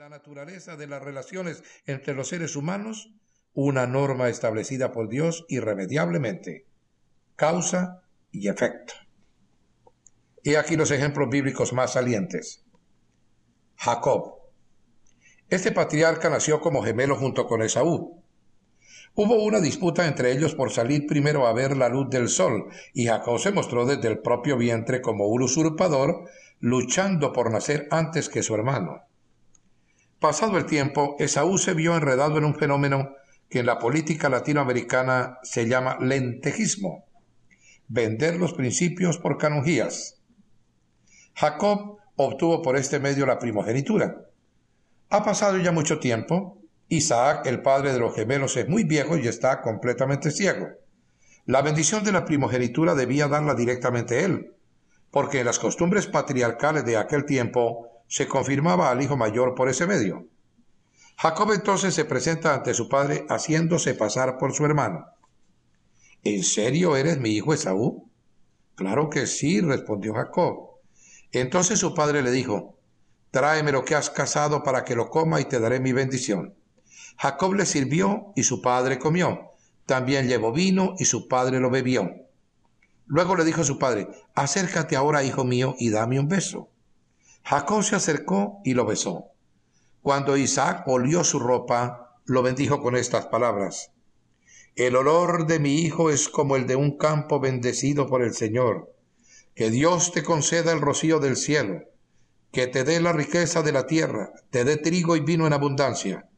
[0.00, 3.10] la naturaleza de las relaciones entre los seres humanos
[3.52, 6.64] una norma establecida por Dios irremediablemente,
[7.36, 8.00] causa
[8.32, 8.94] y efecto.
[10.42, 12.64] He aquí los ejemplos bíblicos más salientes.
[13.76, 14.36] Jacob.
[15.50, 18.24] Este patriarca nació como gemelo junto con Esaú.
[19.14, 23.04] Hubo una disputa entre ellos por salir primero a ver la luz del sol, y
[23.04, 26.24] Jacob se mostró desde el propio vientre como un usurpador,
[26.58, 29.09] luchando por nacer antes que su hermano.
[30.20, 33.14] Pasado el tiempo, Esaú se vio enredado en un fenómeno
[33.48, 37.06] que en la política latinoamericana se llama lentejismo,
[37.88, 40.20] vender los principios por canonjías.
[41.34, 44.26] Jacob obtuvo por este medio la primogenitura.
[45.08, 46.58] Ha pasado ya mucho tiempo,
[46.88, 50.68] Isaac, el padre de los gemelos, es muy viejo y está completamente ciego.
[51.46, 54.52] La bendición de la primogenitura debía darla directamente él,
[55.10, 59.86] porque en las costumbres patriarcales de aquel tiempo se confirmaba al hijo mayor por ese
[59.86, 60.26] medio.
[61.16, 65.06] Jacob entonces se presenta ante su padre haciéndose pasar por su hermano.
[66.24, 68.10] ¿En serio eres mi hijo Esaú?
[68.74, 70.70] Claro que sí, respondió Jacob.
[71.30, 72.76] Entonces su padre le dijo,
[73.30, 76.56] Tráeme lo que has cazado para que lo coma y te daré mi bendición.
[77.16, 79.52] Jacob le sirvió y su padre comió.
[79.86, 82.10] También llevó vino y su padre lo bebió.
[83.06, 86.69] Luego le dijo a su padre, Acércate ahora, hijo mío, y dame un beso.
[87.50, 89.32] Jacob se acercó y lo besó.
[90.02, 93.90] Cuando Isaac olió su ropa, lo bendijo con estas palabras.
[94.76, 98.94] El olor de mi hijo es como el de un campo bendecido por el Señor.
[99.56, 101.86] Que Dios te conceda el rocío del cielo,
[102.52, 106.28] que te dé la riqueza de la tierra, te dé trigo y vino en abundancia,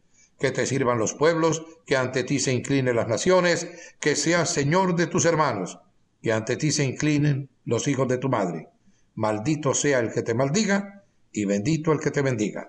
[0.40, 3.68] que te sirvan los pueblos, que ante ti se inclinen las naciones,
[4.00, 5.78] que seas Señor de tus hermanos,
[6.22, 8.70] que ante ti se inclinen los hijos de tu madre.
[9.14, 11.00] Maldito sea el que te maldiga
[11.32, 12.68] y bendito el que te bendiga.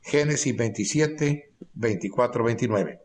[0.00, 3.00] Génesis 27, 24, 29.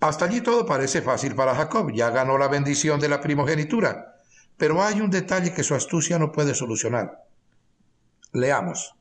[0.00, 4.16] Hasta allí todo parece fácil para Jacob, ya ganó la bendición de la primogenitura,
[4.56, 7.24] pero hay un detalle que su astucia no puede solucionar.
[8.32, 8.94] Leamos.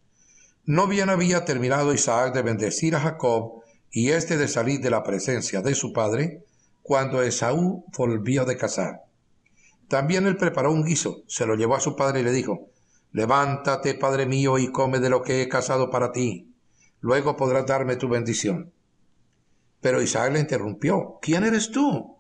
[0.66, 5.04] No bien había terminado Isaac de bendecir a Jacob y éste de salir de la
[5.04, 6.44] presencia de su padre,
[6.82, 9.02] cuando Esaú volvió de cazar.
[9.88, 12.70] También él preparó un guiso, se lo llevó a su padre y le dijo,
[13.12, 16.54] Levántate, Padre mío, y come de lo que he cazado para ti.
[17.02, 18.72] Luego podrás darme tu bendición.
[19.82, 21.18] Pero Isaac le interrumpió.
[21.22, 22.18] ¿Quién eres tú?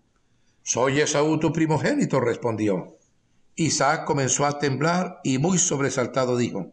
[0.64, 2.98] Soy Esaú tu primogénito, respondió.
[3.56, 6.72] Isaac comenzó a temblar y muy sobresaltado dijo,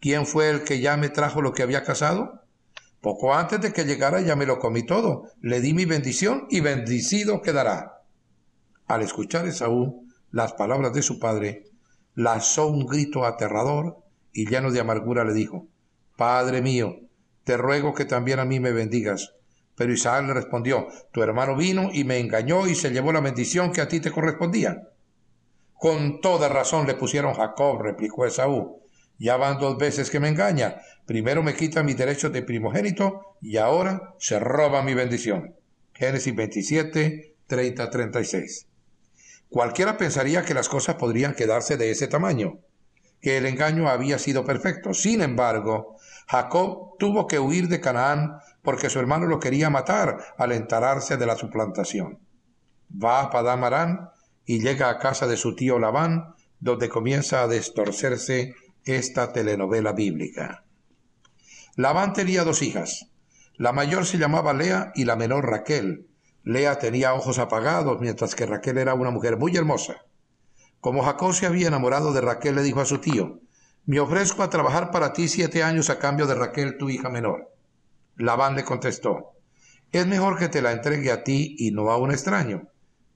[0.00, 2.42] ¿Quién fue el que ya me trajo lo que había cazado?
[3.00, 6.60] Poco antes de que llegara ya me lo comí todo, le di mi bendición y
[6.60, 8.02] bendicido quedará.
[8.86, 11.70] Al escuchar Esaú las palabras de su padre,
[12.16, 13.98] lanzó un grito aterrador
[14.32, 15.68] y lleno de amargura le dijo,
[16.16, 16.96] Padre mío,
[17.44, 19.34] te ruego que también a mí me bendigas.
[19.76, 23.70] Pero Isaac le respondió, Tu hermano vino y me engañó y se llevó la bendición
[23.70, 24.88] que a ti te correspondía.
[25.74, 28.80] Con toda razón le pusieron Jacob, replicó Esaú.
[29.18, 30.80] Ya van dos veces que me engaña.
[31.04, 35.54] Primero me quita mis derechos de primogénito y ahora se roba mi bendición.
[35.92, 38.66] Génesis 27, 30, 36.
[39.48, 42.58] Cualquiera pensaría que las cosas podrían quedarse de ese tamaño,
[43.20, 44.92] que el engaño había sido perfecto.
[44.92, 45.96] Sin embargo,
[46.26, 51.26] Jacob tuvo que huir de Canaán porque su hermano lo quería matar al enterarse de
[51.26, 52.18] la suplantación.
[52.92, 54.10] Va a Padam
[54.44, 60.64] y llega a casa de su tío Labán, donde comienza a destorcerse esta telenovela bíblica.
[61.76, 63.06] Labán tenía dos hijas.
[63.56, 66.06] La mayor se llamaba Lea y la menor Raquel,
[66.46, 70.04] Lea tenía ojos apagados, mientras que Raquel era una mujer muy hermosa.
[70.80, 73.40] Como Jacob se había enamorado de Raquel, le dijo a su tío,
[73.84, 77.52] me ofrezco a trabajar para ti siete años a cambio de Raquel, tu hija menor.
[78.14, 79.32] Labán le contestó,
[79.90, 82.68] es mejor que te la entregue a ti y no a un extraño.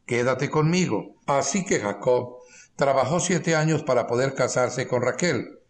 [0.07, 1.15] Quédate conmigo.
[1.27, 2.39] Así que Jacob
[2.75, 5.61] trabajó siete años para poder casarse con Raquel,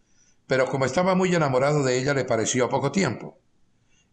[0.46, 3.36] pero como estaba muy enamorado de ella le pareció poco tiempo.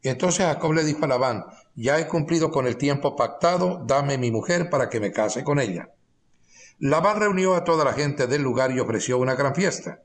[0.04, 1.46] Entonces Jacob le dijo a Labán,
[1.76, 5.60] ya he cumplido con el tiempo pactado, dame mi mujer para que me case con
[5.60, 5.90] ella.
[6.80, 10.02] Labán reunió a toda la gente del lugar y ofreció una gran fiesta.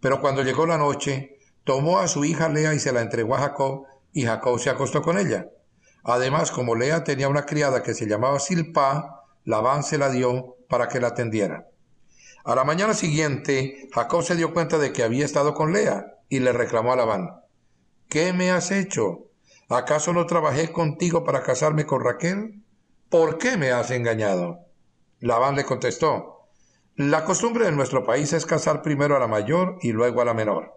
[0.00, 3.40] Pero cuando llegó la noche, tomó a su hija Lea y se la entregó a
[3.40, 5.46] Jacob, y Jacob se acostó con ella.
[6.02, 10.88] Además, como Lea tenía una criada que se llamaba Silpa, Labán se la dio para
[10.88, 11.66] que la atendiera.
[12.44, 16.40] A la mañana siguiente, Jacob se dio cuenta de que había estado con Lea y
[16.40, 17.30] le reclamó a Labán.
[18.10, 19.30] ¿Qué me has hecho?
[19.68, 22.60] ¿Acaso no trabajé contigo para casarme con Raquel?
[23.08, 24.66] ¿Por qué me has engañado?
[25.20, 26.48] Labán le contestó,
[26.96, 30.34] La costumbre de nuestro país es casar primero a la mayor y luego a la
[30.34, 30.76] menor.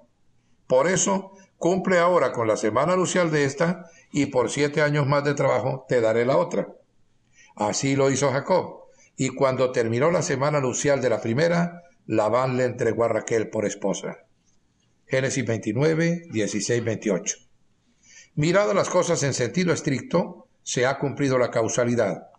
[0.68, 5.24] Por eso, Cumple ahora con la semana nupcial de esta, y por siete años más
[5.24, 6.68] de trabajo te daré la otra.
[7.56, 8.82] Así lo hizo Jacob,
[9.16, 13.66] y cuando terminó la semana nupcial de la primera, Labán le entregó a Raquel por
[13.66, 14.26] esposa.
[15.14, 17.38] Génesis 29, 16, 28.
[18.34, 22.32] Mirado las cosas en sentido estricto, se ha cumplido la causalidad.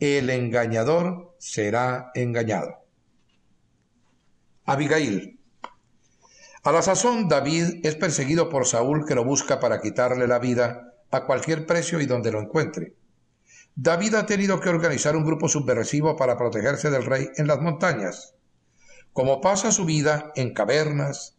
[0.00, 2.86] El engañador será engañado.
[4.64, 5.40] Abigail.
[6.62, 10.94] A la sazón, David es perseguido por Saúl que lo busca para quitarle la vida
[11.10, 12.94] a cualquier precio y donde lo encuentre.
[13.74, 18.36] David ha tenido que organizar un grupo subversivo para protegerse del rey en las montañas.
[19.12, 21.36] Como pasa su vida en cavernas,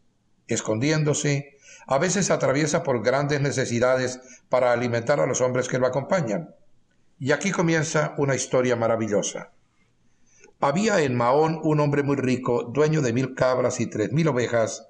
[0.48, 1.58] escondiéndose,
[1.88, 4.20] a veces atraviesa por grandes necesidades
[4.50, 6.56] para alimentar a los hombres que lo acompañan.
[7.20, 9.52] Y aquí comienza una historia maravillosa.
[10.60, 14.88] Había en Mahón un hombre muy rico, dueño de mil cabras y tres mil ovejas,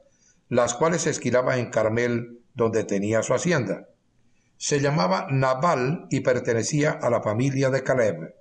[0.50, 3.88] las cuales esquilaba en Carmel, donde tenía su hacienda.
[4.58, 8.36] Se llamaba Nabal y pertenecía a la familia de Caleb.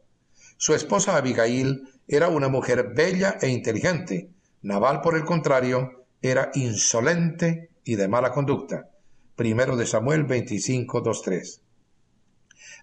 [0.58, 4.28] Su esposa Abigail era una mujer bella e inteligente.
[4.60, 8.88] Nabal, por el contrario, era insolente y de mala conducta.
[9.34, 11.02] Primero de Samuel 25,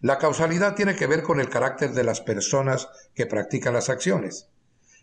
[0.01, 4.49] La causalidad tiene que ver con el carácter de las personas que practican las acciones.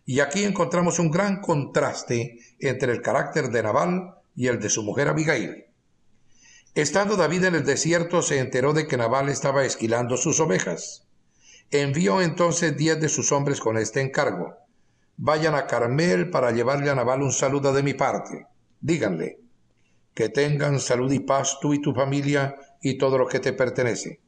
[0.04, 4.82] Y aquí encontramos un gran contraste entre el carácter de Nabal y el de su
[4.82, 5.64] mujer Abigail.
[6.74, 11.06] Estando David en el desierto, se enteró de que Nabal estaba esquilando sus ovejas.
[11.70, 14.54] Envió entonces diez de sus hombres con este encargo.
[15.18, 18.46] Vayan a Carmel para llevarle a Nabal un saludo de mi parte.
[18.80, 19.40] Díganle,
[20.14, 24.20] que tengan salud y paz tú y tu familia y todo lo que te pertenece.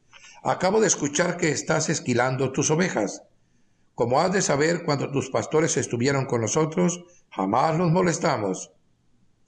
[0.43, 3.23] Acabo de escuchar que estás esquilando tus ovejas.
[3.93, 8.71] Como has de saber, cuando tus pastores estuvieron con nosotros, jamás los molestamos.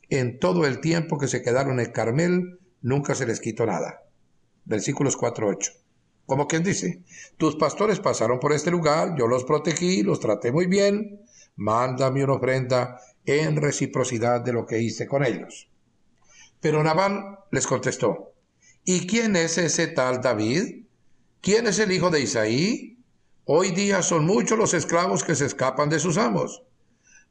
[0.10, 4.04] En todo el tiempo que se quedaron en Carmel, nunca se les quitó nada.
[4.66, 5.72] Versículos 4-8.
[6.26, 7.04] Como quien dice,
[7.38, 11.22] tus pastores pasaron por este lugar, yo los protegí, los traté muy bien,
[11.62, 15.70] mándame una ofrenda en reciprocidad de lo que hice con ellos.
[16.60, 18.34] Pero Nabal les contestó,
[18.84, 20.86] ¿y quién es ese tal David?
[21.40, 22.98] ¿Quién es el hijo de Isaí?
[23.46, 26.64] Hoy día son muchos los esclavos que se escapan de sus amos.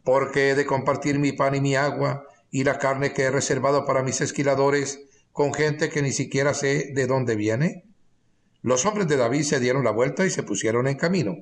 [0.02, 3.84] porque he de compartir mi pan y mi agua y la carne que he reservado
[3.84, 7.84] para mis esquiladores con gente que ni siquiera sé de dónde viene?
[8.62, 11.36] Los hombres de David se dieron la vuelta y se pusieron en camino.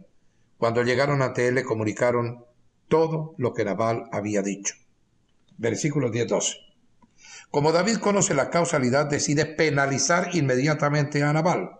[0.56, 2.47] Cuando llegaron ante él le comunicaron
[2.88, 4.74] todo lo que Nabal había dicho.
[5.56, 6.56] Versículo 10-12.
[7.50, 11.70] Como David conoce la causalidad, decide penalizar inmediatamente a Nabal.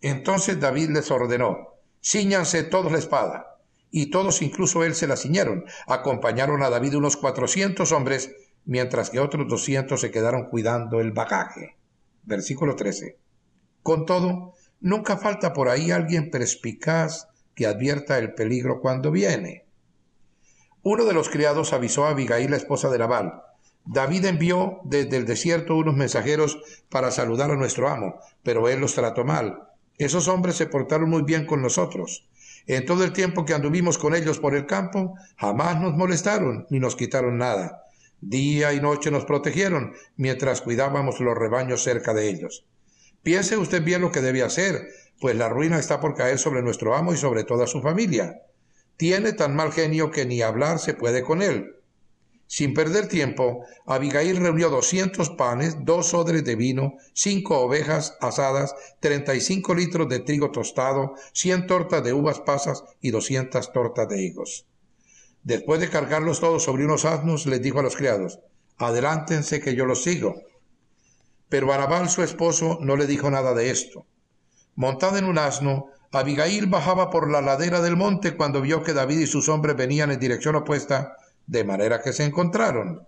[0.00, 3.46] Entonces David les ordenó, ciñanse todos la espada.
[3.92, 5.64] Y todos, incluso él, se la ciñeron.
[5.86, 8.30] Acompañaron a David unos cuatrocientos hombres
[8.64, 11.76] mientras que otros doscientos se quedaron cuidando el bagaje.
[12.22, 13.18] Versículo 13.
[13.82, 19.66] Con todo, nunca falta por ahí alguien perspicaz que advierta el peligro cuando viene.
[20.82, 23.42] Uno de los criados avisó a Abigail, la esposa de Nabal.
[23.84, 28.94] David envió desde el desierto unos mensajeros para saludar a nuestro amo, pero él los
[28.94, 29.68] trató mal.
[29.98, 32.26] Esos hombres se portaron muy bien con nosotros.
[32.66, 36.78] En todo el tiempo que anduvimos con ellos por el campo, jamás nos molestaron ni
[36.78, 37.84] nos quitaron nada.
[38.22, 42.64] Día y noche nos protegieron mientras cuidábamos los rebaños cerca de ellos.
[43.22, 44.88] Piense usted bien lo que debe hacer,
[45.20, 48.40] pues la ruina está por caer sobre nuestro amo y sobre toda su familia.
[49.00, 51.74] Tiene tan mal genio que ni hablar se puede con él.
[52.46, 59.34] Sin perder tiempo, Abigail reunió doscientos panes, dos odres de vino, cinco ovejas asadas, treinta
[59.34, 64.20] y cinco litros de trigo tostado, cien tortas de uvas pasas y doscientas tortas de
[64.20, 64.66] higos.
[65.44, 68.40] Después de cargarlos todos sobre unos asnos, les dijo a los criados,
[68.76, 70.42] adelántense que yo los sigo.
[71.48, 74.04] Pero a su esposo, no le dijo nada de esto.
[74.74, 79.20] Montada en un asno, Abigail bajaba por la ladera del monte cuando vio que David
[79.20, 83.06] y sus hombres venían en dirección opuesta, de manera que se encontraron.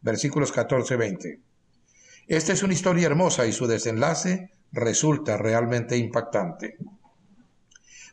[0.00, 1.40] Versículos 14-20.
[2.26, 6.78] Esta es una historia hermosa y su desenlace resulta realmente impactante.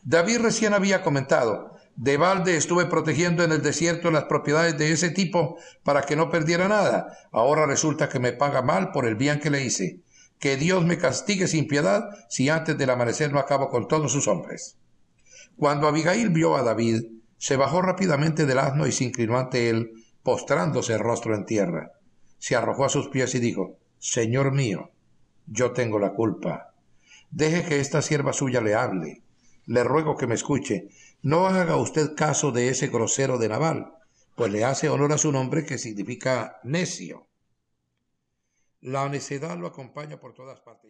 [0.03, 5.09] David recién había comentado, de balde estuve protegiendo en el desierto las propiedades de ese
[5.09, 7.17] tipo para que no perdiera nada.
[7.31, 9.99] Ahora resulta que me paga mal por el bien que le hice.
[10.39, 14.27] Que Dios me castigue sin piedad si antes del amanecer no acabo con todos sus
[14.27, 14.77] hombres.
[15.57, 17.03] Cuando Abigail vio a David,
[17.37, 19.91] se bajó rápidamente del asno y se inclinó ante él,
[20.23, 21.91] postrándose el rostro en tierra.
[22.37, 24.91] Se arrojó a sus pies y dijo, Señor mío,
[25.45, 26.73] yo tengo la culpa.
[27.31, 29.21] Deje que esta sierva suya le hable.
[29.65, 30.89] Le ruego que me escuche
[31.21, 33.93] no haga usted caso de ese grosero de Naval,
[34.35, 37.27] pues le hace honor a su nombre que significa necio.
[38.81, 40.87] La necedad lo acompaña por todas partes.